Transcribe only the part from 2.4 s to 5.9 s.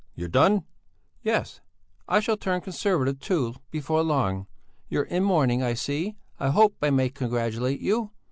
Conservative too, before long. You're in mourning, I